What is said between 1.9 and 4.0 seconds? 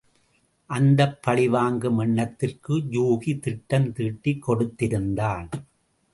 எண்ணத்திற்கு யூகி திட்டம்